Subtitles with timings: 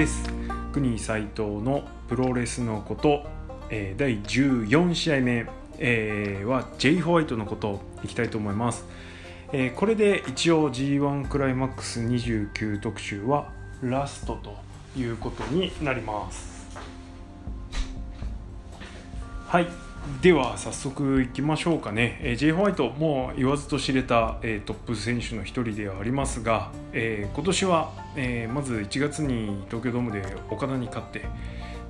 [0.00, 0.32] です。
[0.72, 3.26] 国斉藤のプロレスのこと、
[3.68, 5.46] えー第14試合目、
[5.76, 8.86] えーは J ホワイトのこといきたいと思います、
[9.52, 13.52] えーこれで一応 G1 クライマックス29特集は
[13.82, 14.56] ラストと
[14.98, 16.66] いうことになります。
[19.48, 19.66] はい。
[20.22, 31.24] では早速いきましょうかね、えー、J ホワイトもう言わずと知れた、えートップ選手の一人ではありますが、えー今年は、えーまず1月に東京ドームで岡田に勝って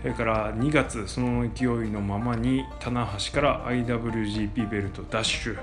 [0.03, 5.59] それから2月その勢いのままに棚橋から IWGP ベルトダッシュ。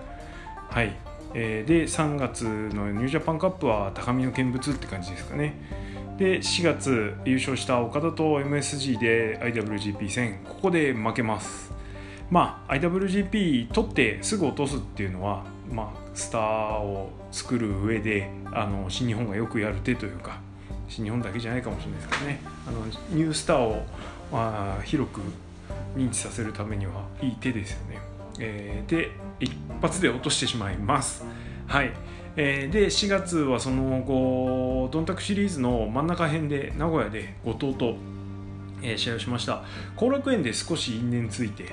[0.70, 0.94] はい、
[1.34, 5.56] えーで3月のニュージャパンカップは高みの見物って感じですかね。
[6.18, 11.67] で4月優勝した岡田と MSG で IWGP 戦ここで負けます。
[12.30, 20.40] まあ IWGP 取ってすぐ落とすっていうのはまあスターを作る上であの新日本がよくやる手というか
[20.88, 22.42] 新日本だけじゃないかもしれないですけどね。
[22.68, 23.84] あのニュースターを、
[24.32, 25.22] まあ、広く
[25.96, 28.00] 認知させるためにはいい手ですよね、
[28.40, 31.24] えーで一発で落としてしまいます。
[31.68, 31.92] はい、
[32.38, 37.96] えーで4月はその後ドンタクシリーズの真ん中辺で名古屋で後藤と、
[38.82, 39.64] え試合をしました。
[39.96, 41.66] 後楽園で少し因縁ついて、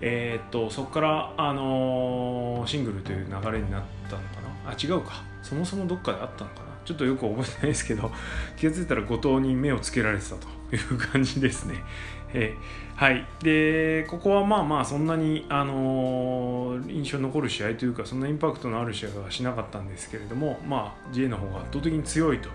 [0.00, 4.70] えーっとそこから、あのーシングルという流れになったのかな？
[4.70, 5.22] あ違うか。
[5.42, 6.66] そもそもどっかであったのかな？
[6.84, 8.10] ちょっとよく覚えてないですけど
[8.56, 11.76] 気が付いたら後藤に目をつけられてたという感じですね。
[12.34, 22.48] えーはい、でここはまあまあそんなに、あのー印象残る試合というかそんなインパクトのある試合はしなかったんですけれども、まあ、J の方が圧倒的に強いと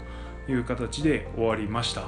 [0.52, 2.08] いう形で終わりました。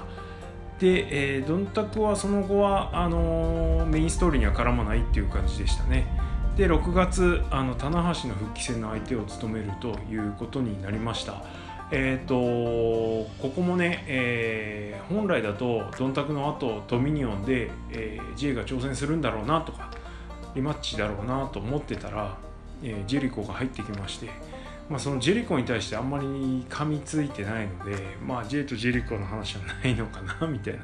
[0.80, 6.08] で、えードンタクはその後はあのーメインストーリーには絡まないっていう感じでしたね。
[6.56, 11.44] で6月あの棚橋の復帰戦の相手を務めるということになりました。
[11.92, 12.36] えー、と
[13.42, 19.90] ここもね、えー本来だとドンタクの後ドミニオンで、えー J が挑戦するんだろうなとか
[20.56, 22.38] リマッチだろうなと思ってたら、
[22.84, 24.30] えージェリコが入ってきまして、
[24.90, 26.26] まあ、そのジェリコに対してあんまり
[26.68, 27.96] 噛みついてないので、
[28.26, 30.80] まあ、J とジェリコの話はないのかなみたいな、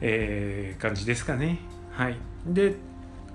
[0.00, 1.58] えー感じですかね。
[1.90, 2.76] はい、で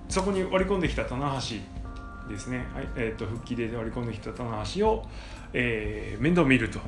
[0.07, 2.87] そこに割り込んできた棚橋ですね、はい。
[2.95, 5.05] えー、と復帰で割り込んできた棚橋を、
[5.51, 6.79] えー面倒見ると。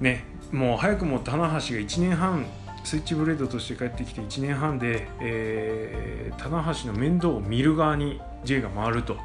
[0.00, 2.46] ね、もう早くも棚橋が1年半
[2.84, 9.16] スイッチブレードとして帰ってきて1年半で、えー棚橋の面倒を見る側に J が回ると、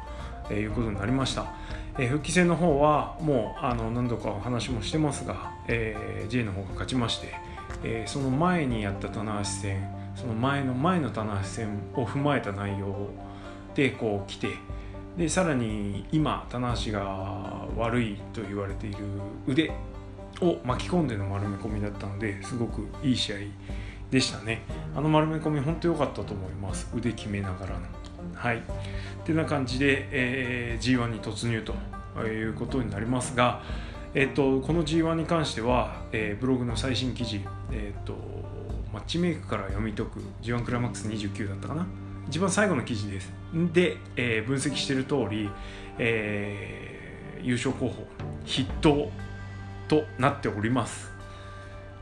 [0.50, 1.46] えーいうことになりました、
[1.98, 7.34] え復帰戦の方はもうあの何度かお話もしてますが、えー J の方が勝ちまして、
[7.84, 13.08] えーその前にやった棚橋戦その前の前の棚橋戦を踏まえた内容
[13.74, 14.48] でこう来て
[15.16, 18.98] でさらに今棚橋が悪いと言われている
[19.46, 19.72] 腕
[20.40, 23.36] を巻き込んでの丸め込みだったのですごくいい試合
[24.10, 24.62] でしたね。
[24.94, 26.88] あの丸め込み本当良かったと思います。
[26.94, 27.80] 腕決めながらの。
[28.34, 28.58] はい。
[28.58, 28.60] っ
[29.24, 33.62] てな感じで、えー G1 に突入ということになりますが
[34.14, 38.14] えっとこの G1 に関しては、えーブログの最新記事、えっと
[38.92, 41.86] マッチメイクから読み解く G1 クライマックス29だったかな。
[42.28, 43.32] 一番最後の記事です。
[43.72, 45.50] で、えー分析している通り、
[45.98, 48.06] えー優勝候補
[48.46, 49.10] 筆頭
[49.88, 51.15] となっております。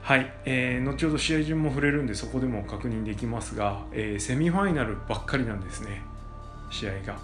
[0.04, 6.02] はい、えー後ほど試合順も触れるんでそこでも確認できますが、えーセミファイナルばっかりなんですね。
[6.70, 7.16] 試合が。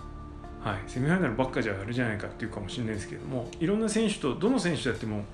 [0.64, 5.24] はい、セミファイナルばっかじゃあれじゃないかっていうかもしれないですけどもいろんな選手とどの選手だっても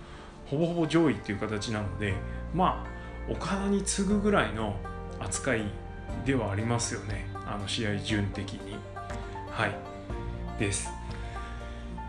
[0.46, 2.14] ほぼほぼ上位っていう形なので
[2.52, 2.84] ま
[3.28, 4.74] あ岡田に次ぐぐらいの
[5.20, 5.62] 扱い
[6.24, 7.28] ではありますよね。
[7.46, 8.76] あの試合順的に。
[9.50, 9.76] はい。
[10.58, 10.90] です。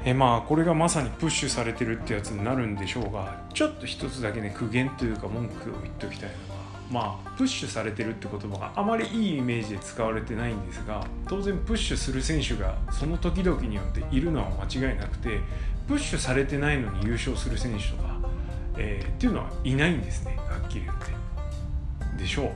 [0.07, 15.41] えまあこれがまさにプッシュされてるってやつになるんでしょうがちょっと一つだけね苦言というか文句を言っておきたいのがまあプッシュされてるって言葉があまりいいイメージで使われてないんですが当然プッシュする選手がその時々によっているのは間違いなくて
[15.89, 18.17] プッシュされてないのに優勝する選手とか、
[18.77, 21.05] えーっていうのはいないんですねはっきり言って。
[22.17, 22.53] でしょ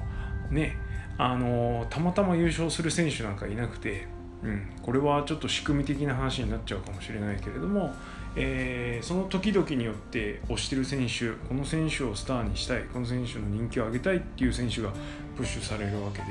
[0.49, 0.77] うね
[1.17, 4.07] あのたまたま優勝する選手なんかいなくて、
[4.43, 7.93] うん、これはちょっと仕組み的な話になっちゃうかもしれないけれども、
[8.35, 14.91] えーその時々によって推してる選手この選手をスターにしたいこの選手の人気を上げたいっていう選手が
[15.35, 16.25] プッシュされるわけで、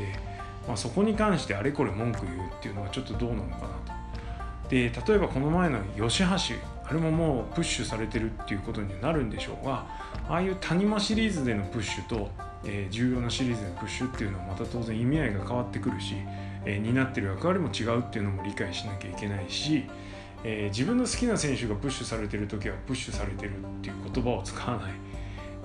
[0.66, 4.68] まあ、そこに関してあれこれ文句言うっていうのはちょっとどうなのかなと。
[4.68, 6.26] で例えばこの前の吉橋
[6.84, 9.86] あれももうプッシュされてるっていうことになるんでしょうが
[10.28, 12.30] ああいう谷間シリーズでのプッシュと、
[12.64, 16.14] えー重要なシリーズでのプッシュっていうのはまた当然意味合いが変わってくるし、
[16.64, 19.84] え担ってる役割も違うっていうのも理解しなきゃいけないし、
[20.44, 24.92] え自分の好きな選手がプッシュされてる時はプッシュされてるっていう言葉を使わない。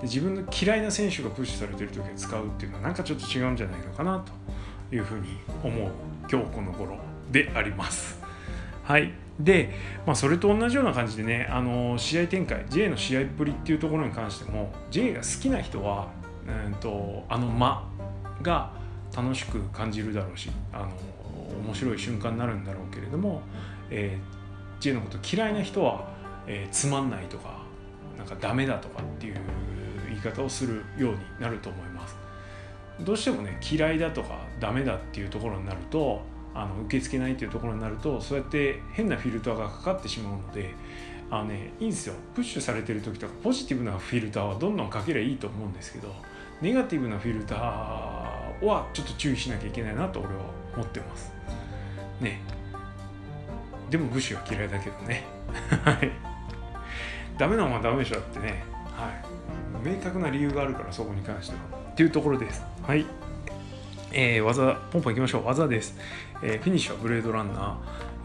[0.03, 5.92] 自分の嫌いな選手がプッシュされてる時は使うっていうのはなんかちょっと違うんじゃないのかなというふうに思う。
[6.30, 6.97] 今日この頃
[7.31, 8.19] であります。
[8.83, 9.13] はい。
[9.39, 9.71] で、
[10.06, 16.09] まあ、それと同じような感じでねあの試合展開 J の試合っぷりっていうところに関しても J が好きな人は、
[16.68, 17.83] うんと、あの間
[18.42, 18.71] が
[19.15, 20.89] 楽しく感じるだろうしあの
[21.65, 23.41] 面白い瞬間になるんだろうけれども、
[23.89, 26.09] えー、J のこと嫌いな人は、
[26.47, 27.63] えー、つまんないとか
[28.17, 29.35] なんかダメだとかっていう
[30.09, 32.15] 言い方をするようになると思います。
[33.01, 36.21] どうしてもね嫌いだとかダメだっていうところになると
[36.53, 40.73] あの受け付けないっていうところになるとそうやって変なフィルターがかかってしまうので
[41.29, 46.07] あのねいいんですよプッシュされてる時とかポジティブなフィルターはどんどんかけりゃいいと思うんですけど
[46.61, 50.42] ネガティブなフィルターはちょっと注意しなきゃいけないなと俺は
[50.75, 51.34] 思ってます。
[52.19, 52.40] ね。
[53.90, 55.24] でも武士は嫌いだけどね。
[55.84, 56.12] はい。
[57.38, 58.63] ダメなものはダメでしょってね。
[58.96, 59.10] は
[59.84, 59.88] い。
[59.88, 61.62] 明確な理由があるからそこに関しては。
[61.92, 62.63] っていうところです。
[62.84, 63.06] はい。
[64.12, 65.46] えー、技、ポンポンいきましょう。
[65.46, 65.98] 技です。
[66.42, 67.75] えー、フィニッシュはブレードランナー。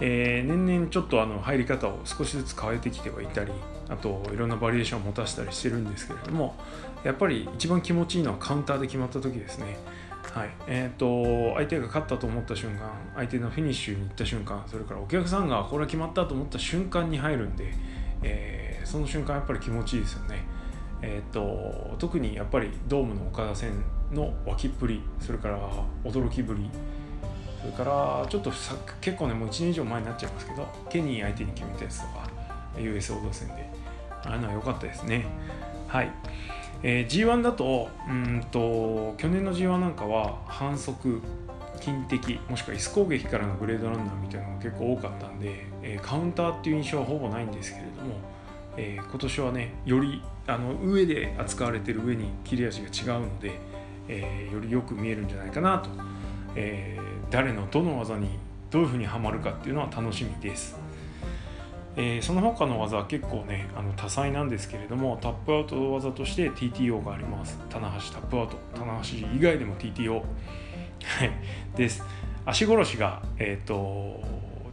[0.01, 3.53] えー、年々ちょっとあの入り方を少しずつ変えてきてはいたり、
[3.89, 6.57] あといろんなバリエーションを持たせたりしてるんですけれども、
[7.05, 9.77] やっぱり一番気持ちいいのはカウンターで決まった時ですね。
[10.35, 10.51] はい。
[10.67, 17.75] えっ、と、相手が勝ったと思った瞬間、相手のフィニッシュに行った瞬間、それからお客さんがこれは決まったと思った瞬間に入るんで、
[18.23, 20.45] えその瞬間やっぱり気持ちいいですよね。
[21.03, 23.83] えーと、特にやっぱりドームの岡田戦
[24.13, 25.59] の脇っぷりそれから
[26.05, 26.69] 驚きぶり
[27.61, 32.29] それからちょっとさ結構ねもう1年以上前になっちゃいますけどケニー相手に決めたやつとか
[32.79, 33.71] US オード戦で
[34.25, 35.27] ああいうのは良かったですね
[35.87, 36.13] はい、
[36.83, 41.21] えー、G1 だとうんと去年の G1 なんかは反則
[41.81, 48.21] 金的もしくは椅子攻撃からのブレードランナーみたいなのが結構多かったんで、えー、カウンターっていう印象はほぼないんですけれども
[48.77, 53.53] えー、今年はねよりあの上で扱われてる上に切れ味が違うので、
[54.09, 55.91] えー、よりよく見えるんじゃないかなと、
[56.57, 56.99] え、
[57.31, 58.39] 誰のどの技に
[58.71, 60.80] どういうふうにはまるかっていうのは楽しみです。
[61.97, 67.59] えー、その他の技は結構ねあの多彩なんですけれどもタップアウト技として TTO があります。
[67.69, 68.57] 棚橋タップアウト。
[68.75, 70.23] 棚橋以外でも TTO は
[71.25, 71.31] い。
[71.77, 72.03] です。
[72.47, 74.23] 足殺しがえっ、ー、と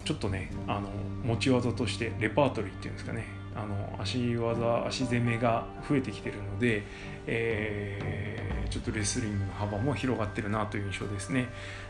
[0.05, 0.89] ちょっとねあの
[1.23, 3.25] 持ち技としてレパートリーっていうんですかね。
[3.55, 6.83] あの足技足攻めが増えてきてるので、
[7.25, 11.47] えー、ちょっとレスリングの幅も広がってるなという印象ですね。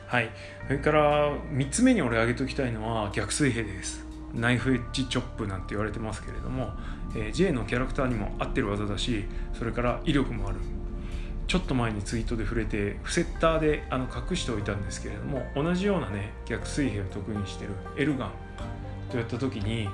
[0.07, 0.30] はい。
[0.68, 4.06] それから3つ目に俺挙げておきたいのは逆水平です。
[4.39, 6.72] ナイフエッジチョップなんて言われてますけれども、
[7.16, 10.57] えー、J のキャラクターにも合ってる技だしそれから威力もある。
[11.48, 18.31] ちょっと前にツイートで触れてフセッターであの隠しておいたんですけれども同じようなね逆水平を得意にしてるエルガン
[19.10, 19.88] とやった時に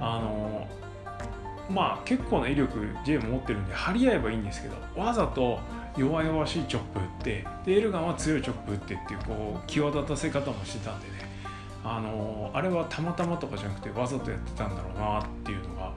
[0.00, 0.66] あの
[1.70, 5.60] まあ結構な威力 J も持ってるんで張り合えばいいんですけどわざと
[5.96, 11.15] 弱々しいチョップ打ってでエルガンは強いチョップ打ってっていうこう際立たせ方もしてたんでね。
[11.88, 15.92] あのあれはたまたまとかじゃなくてわざとやってたんだろうなっていうのが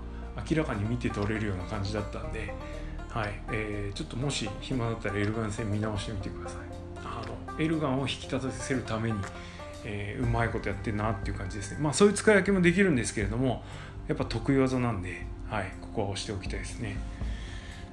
[0.49, 2.53] 明らかに見て取れるような感じだったんで、
[3.09, 6.59] はいえー、ちょっともし暇だったらエルガン戦見直してみてください。
[7.03, 7.23] あ
[7.55, 9.17] のエルガンを引き立たせるために、
[9.83, 11.79] えー、うまいことやってるなっていう感じですね。
[11.81, 13.63] まあそういう使い分けもできるんですけれども
[14.07, 16.97] やっぱ得意技なんではいここは押しておきたいですね。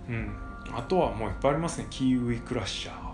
[0.08, 0.37] うん。
[0.75, 1.87] あとはもういっぱいありますね。
[1.88, 3.05] キーウィクラッシャー。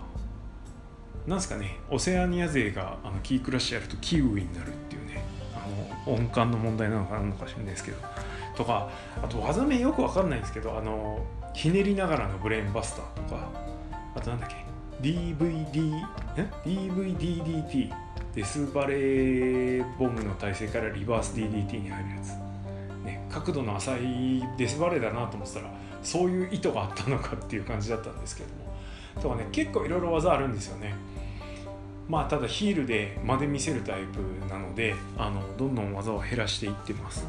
[1.27, 5.23] なんすかねオセアニア勢があのキークラッシャーやるとキウイになるっていうね
[5.55, 7.97] あの音感の問題なのかなのかしれないですけど
[8.55, 8.89] とか
[9.21, 13.49] あと技名よくわかんないんですけどあのひねりながらのブレーンバスターとか
[14.15, 16.01] あとなんだっけ DVD
[16.37, 17.91] え？DVDDT
[18.35, 22.33] デスバレーボムの体勢からリバース DDT に入るやつ。
[23.03, 28.63] ね、角度の浅いデスバレーだなと思ってたらそういう意図があったのかっていう感じだったんですけども。
[29.21, 30.95] とかね結構いろいろ技あるんですよね。
[32.07, 34.19] まあただヒールで間で見せるタイプ
[34.51, 37.25] なのであのどんどん技を減らしていってます。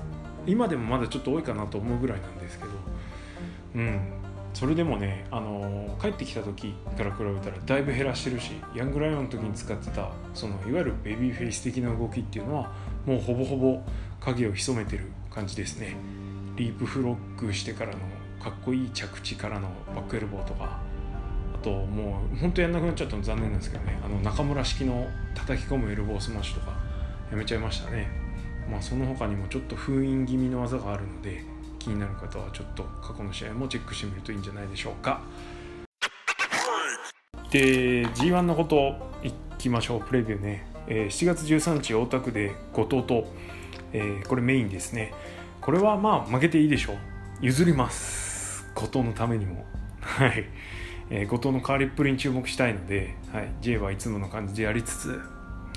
[0.46, 2.70] 今でもまだちょっと多いかなと思うぐらいなんですけど。
[3.76, 4.00] うん。
[4.54, 12.72] それでもねあの帰ってきた時から比べたらだいぶ減らしてるしヤングライオンの時に使ってたそのいわゆるベビーフェイス的な動きっていうのは
[13.04, 13.82] もうほぼほぼ
[14.20, 15.96] 影を潜めてる感じですね。
[16.56, 17.98] リープフロッグしてからの
[18.40, 20.78] かっこいい着地からのバックエルボーとか
[21.64, 23.98] ともう本当やんなくなっちゃったの残念なんですけどね。
[24.04, 26.76] あの中村式の叩き込むエルボースマッシュとか
[27.30, 28.08] やめちゃいましたね。
[28.70, 31.42] まあその他にもちょっと封印気味の技があるので
[31.78, 35.22] 気になる方はちょっと過去の試合もチェックしてみるといいんじゃないでしょうか。
[37.50, 40.00] で G1 のこといきましょう。
[40.00, 43.26] プレビューね、えー、7月13日大田区で後藤と
[43.94, 45.14] えー、これメインですね。
[45.60, 46.96] これはまあ負けていいでしょう。
[47.40, 48.66] 譲ります。
[48.74, 49.64] ことのためにも。
[50.00, 50.44] はい。
[51.10, 55.08] えー、後藤の代わりっぷりに注目したいので、はい、J はいつもの感じでやりつつ、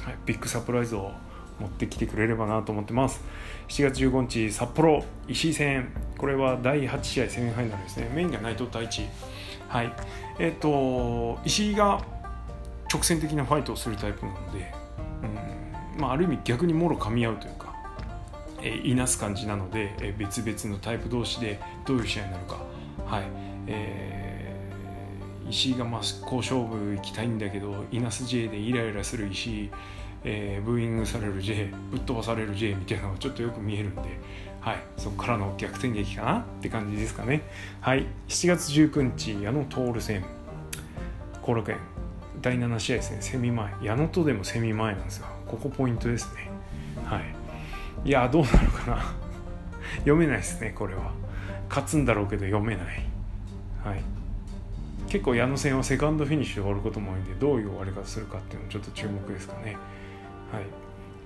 [0.03, 1.11] はい、ビッグサプライズを
[1.59, 3.21] 持ってきてくれればなと思ってます。
[3.67, 5.91] 7月15日札幌石井戦。
[6.17, 8.11] これは第8試合セミファイナルですね。
[8.13, 9.05] メインが内藤太一。
[9.67, 9.91] はい。
[10.39, 12.01] えっ、ー、と石井が
[12.91, 14.73] 直線的なファイトをするタイプなので、
[15.95, 17.73] うんまあ、ある意味逆にもろ噛み合うというか、
[18.61, 22.57] えー、いなす感じなので、えー、別々のタイプ同士でどういう試合になるか。
[23.05, 23.23] はい。
[23.67, 24.26] えー、
[25.49, 29.69] 石井がまあ好勝負行きたいんだけどいなす J でイライラする石井
[30.23, 34.01] えー、ブーイングされる J ぶっ飛ばされる J みたいなのがちょっとよく見えるんで、
[34.59, 37.43] はい、そこからの逆転劇かなって感じですかね。
[37.81, 40.25] はい、7月19日矢野徹戦。
[41.41, 41.77] 後楽園。
[42.41, 43.73] 第7試合ですねセミ前。
[43.81, 45.27] 矢野とでもセミ前なんですよ。
[45.45, 46.49] ここポイントですね。
[47.05, 47.23] はい。
[48.03, 49.13] いやどうなるかな。
[49.99, 51.13] 読めないですねこれは。
[51.69, 52.85] 勝つんだろうけど読めない。
[53.83, 54.16] はい。
[55.07, 59.77] 結構矢野戦はセカンドフィニッシュで終わることも多いんでどういう終わり方するかっていうのちょっと注目ですかね。
[60.51, 60.65] はい、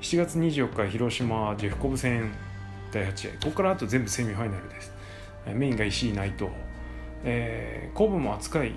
[0.02, 2.32] 7月24日広島ジェフコブ戦
[2.92, 3.32] 第8試合。
[3.32, 4.94] ここからあと全部セミファイナルです。
[5.48, 6.50] メインが石井内藤、
[7.24, 8.74] えー、コブも扱い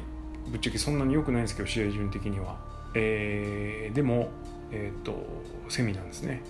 [0.49, 2.59] ぶっちゃけそんなに良くないんですけど試合順的には、
[2.95, 4.29] えー、でも、
[4.71, 5.25] えーと、
[5.69, 6.43] セミなんですね、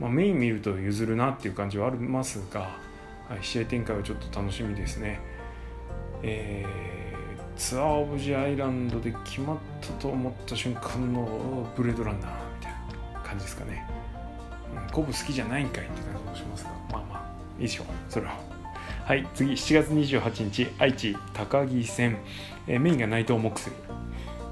[0.00, 2.60] まあ、メイン見ると譲るなっていう感じはありますが、
[3.28, 5.20] はい、試合展開はちょっと楽しみですね、
[6.22, 6.97] えー、
[7.58, 12.72] ツアーオブジアイランドで決まったと思った瞬間のブレードランナーみたい
[13.12, 13.84] な感じですかね、
[14.86, 16.70] うん、コブ好きじゃないんかいって感じもしますが。
[16.92, 17.82] まあまあいいでしょ。
[17.82, 18.38] うそれは。
[19.04, 19.52] はい次。
[19.52, 20.68] 7月28日。
[20.78, 22.16] 愛知高木戦、
[22.68, 23.72] え、メインが内藤木水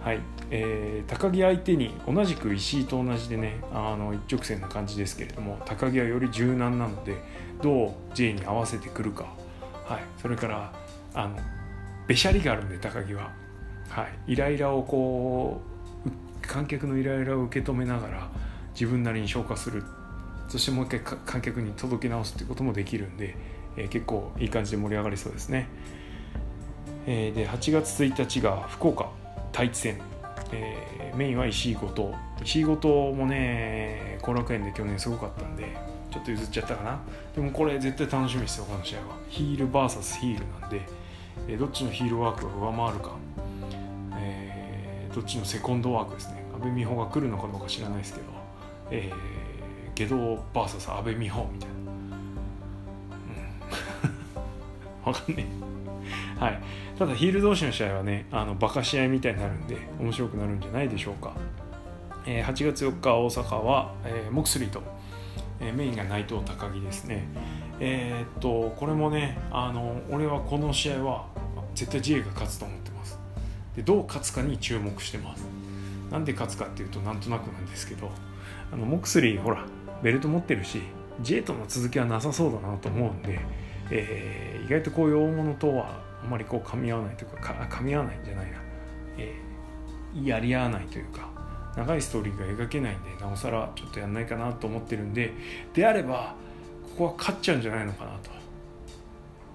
[0.02, 0.20] はい、
[0.50, 7.16] えー、高木相手に同じく石井と同じでねあの一直線な感じですけれども高木はより柔軟なので
[7.60, 9.34] どう J に合わせてくるか、
[9.84, 10.72] はい、それから
[11.14, 11.36] あの
[12.06, 13.32] べしゃりがあるんで高木は、
[13.88, 15.60] はい、イライラをこ
[16.04, 18.28] う観客のイライラを受け止めながら
[18.72, 19.82] 自分なりに消化する。
[20.48, 23.36] そしてもう一回観客に届け直すってこともできるんで、
[23.76, 25.68] えー、結構いい感じで盛り上がりそうですね、
[27.06, 29.10] えー、で8月1日が福岡
[29.50, 30.00] 太一戦、
[30.52, 32.08] えー、メインは石井後藤。
[32.44, 35.64] 石井後藤もね後楽園で去年すごかったんで
[36.12, 37.00] ちょっと譲っちゃったかな。
[37.34, 39.04] でもこれ絶対楽しみですよこの試合は。
[39.28, 40.80] ヒール VS ヒールなんで、
[41.48, 43.16] えー、どっちのヒールワークが上回るか、
[44.16, 46.44] えー、どっちのセコンドワークですね。
[46.54, 48.26] 阿部美穂が来るのかどうか知らないですけど。
[48.90, 51.74] えー、下道 VS 阿部美穂みたいな。
[55.04, 55.12] うん。
[55.12, 55.66] 分かんねえ
[56.38, 56.62] はい。
[56.98, 61.34] ただヒール同士の試合はねあのバカ試合みたいになるんで面白くなるんじゃないでしょうか、
[62.26, 64.82] えー、8月4日大阪は、えー、モクスリーと、
[65.60, 67.24] えー、メインが内藤高木ですね。
[67.80, 71.26] えー、っとこれもねあの俺はこの試合は
[71.74, 73.18] 絶対 J が勝つと思ってます。
[73.74, 75.44] でどう勝つかに注目してます。
[76.10, 78.10] なんで勝つかっていうとなんとなくなんですけど
[78.72, 79.64] あのモクスリーほら
[80.02, 80.80] ベルト持ってるし
[81.22, 83.40] J との続きはなさそうだなと思うんで、
[83.90, 88.58] えー、意外とこういう大物とはあまりこう噛み合わないというか噛み合わないんじゃないな、
[89.18, 91.28] えー、やり合わないというか
[91.76, 95.32] 長いストーリーが描けないんでなおさらちょっとやんないかなと思ってるんで
[95.74, 96.34] であれば
[96.96, 98.30] ここは勝っちゃうんじゃないのかなと。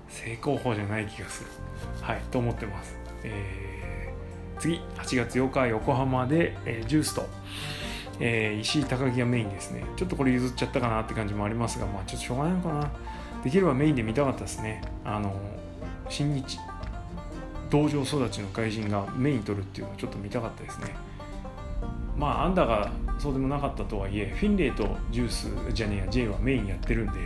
[0.10, 1.50] 正攻法じゃない気がする。
[2.02, 7.26] はいと思ってます、えー、次8月8日横浜で、えー、ジュースと
[8.24, 9.84] えー、石井高木がメインですね。
[9.98, 12.92] ちょっとこれ譲っちゃったかなって感じもありますがまあちょっとしょうがないのかな。
[13.44, 14.84] できればメインで見たかったですね。
[15.04, 15.34] あの
[16.08, 16.60] 新日
[17.72, 20.96] 道場育ちの怪人がメイン取るっていうのをちょっと見たかったですね。
[22.16, 27.20] まあアンダーがそうでもなかったとはいえフィンレイとジュースじゃねえや J はメインやってるんで、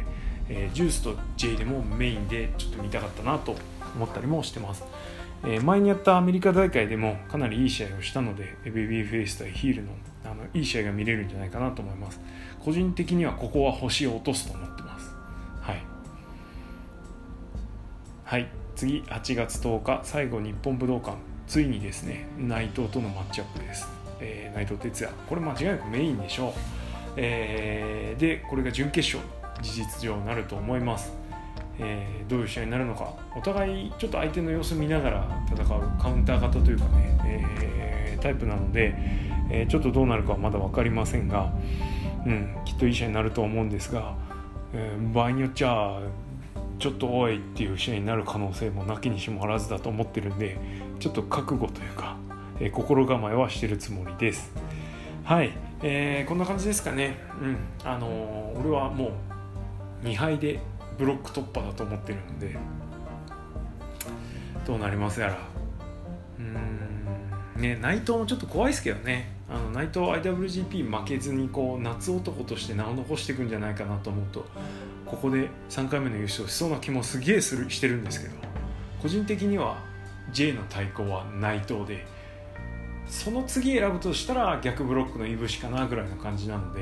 [0.49, 3.55] えー、ジュースと J でもメインでちょっと見たかったなと
[3.95, 4.83] 思ったりもしてます。
[5.45, 9.91] えー、前にやったアメリカ大会でもかなりいい試合をしたのでベビーフェイス対ヒールの
[10.25, 12.19] あのいい試合が見れるんじゃないかなと思います。
[12.63, 15.15] 個人的にはここは星を落とすと思ってます。
[15.61, 15.81] はい。
[18.25, 18.49] はい。
[18.75, 20.01] 次8月10日。
[20.03, 21.35] 最後日本武道館。
[21.47, 23.87] ついにですね内藤とのマッチアップです、
[24.19, 25.15] えー、内藤哲也。
[25.27, 26.53] これ間違いなくメインでしょう、
[27.17, 31.13] えー、でこれが準決勝事実上なると思います。
[31.77, 33.13] えー、どういう試合になるのか。
[33.35, 35.67] お互いちょっと相手の様子見ながら戦う
[36.01, 38.95] カウンター型というかね、えー、タイプなので、
[39.49, 41.53] え、ちょっとどうなるかはまだ分かりませんが、
[42.25, 44.15] うん、きっといい試合になると思うんですが、
[44.73, 45.99] え場合によっちゃ
[46.79, 50.57] ちょっとおいっていう試合になる可能性もなきにしもあらずだと思ってるんで
[50.99, 52.17] ちょっと覚悟というか、
[52.59, 54.51] え心構えはしてるつもりです。
[55.23, 55.51] はい、
[55.83, 57.17] えー、こんな感じですかね。
[57.41, 59.11] うん、あのー、俺はも
[60.03, 60.59] う2敗で
[60.97, 62.55] ブロック突破だと思ってるんで。
[64.65, 65.37] どうなりますやら。
[66.39, 67.61] うん。
[67.61, 69.33] ね内藤もちょっと怖いですけどね。
[69.47, 74.43] あの内藤 IWGP 負けずにこう夏男として名を残していくんじゃないかなと思うと
[75.05, 78.35] ここで3回目の優勝しそうな気もすげえするしてるんですけど。
[79.01, 79.77] 個人的には
[80.31, 82.07] J の対抗は内藤で
[83.07, 86.81] その次選ぶとしたら逆ブロックのいぶしかなぐらいの感じなので、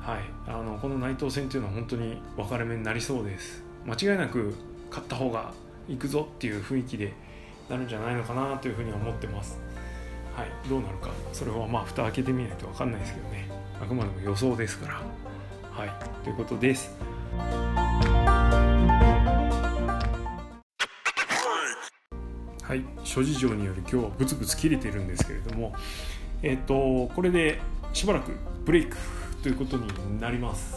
[0.00, 3.62] はい、あのこの内藤戦というのは本当に分かれ目になりそうです。
[3.86, 4.54] 間違いなく
[4.88, 5.52] 勝った方が
[5.88, 7.12] いくぞっていう雰囲気で
[7.68, 9.58] なるんじゃないのかなというふうに思ってます。
[10.36, 11.10] はい、どうなるか。
[11.32, 13.48] それはまあ蓋開けてみないと分かんないですけどね。
[13.82, 14.94] あくまでも予想ですから。
[15.70, 16.24] はい。
[16.24, 16.96] ということです。
[22.70, 22.84] はい。
[23.02, 25.72] 諸事情により今日はブツブツ切れているんですけれども
[26.40, 27.58] えっ、とこれで
[27.92, 28.30] しばらく
[28.64, 28.96] ブレイク
[29.42, 30.76] ということになります。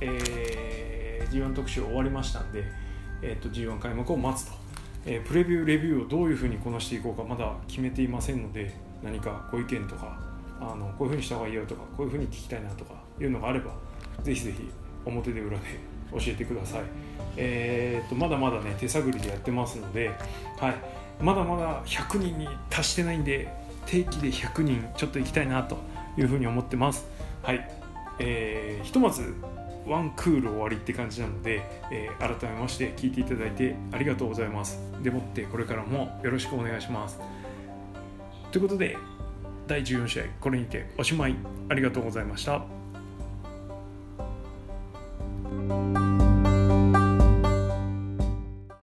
[0.00, 2.62] えー、G1 特集終わりましたんで、
[3.22, 4.52] えーと、G1 開幕を待つと、
[5.04, 8.72] えー、プレビューレビューをどういうふうにこなしていこうかまだ決めていませんので
[9.02, 10.20] 何かご意見とか
[10.60, 13.72] あのこういうふうにした方がいいよとかこういうふうに聞きたいなとかいうのがあれば
[14.22, 14.70] ぜひぜひ
[15.04, 15.64] 表で裏で
[16.12, 16.82] 教えてください。
[17.36, 20.12] えーと、まだまだね手探りでやってますので、
[20.58, 23.48] はい、まだまだ100人に達してないんで
[23.86, 25.78] 定期で100人ちょっと行きたいなと
[26.18, 27.06] いうふうに思ってます。
[27.42, 27.68] はい、
[28.18, 29.34] えー、ひとまず
[29.86, 34.80] ワンクール終わりって感じなので、えー、改めまして聞いていただいてありがとうございます。
[35.02, 37.20] でもってこれからもよろしくお願いします。
[38.50, 38.96] ということで
[39.68, 41.36] 第14試合これにておしまい
[41.68, 42.62] ありがとうございました。